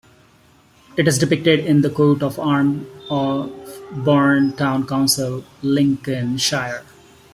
It 0.97 1.07
is 1.07 1.19
depicted 1.19 1.59
in 1.59 1.81
the 1.81 1.89
coat 1.91 2.23
of 2.23 2.39
arms 2.39 2.87
of 3.11 3.51
Bourne 3.91 4.51
Town 4.53 4.87
Council, 4.87 5.43
Lincolnshire. 5.61 6.83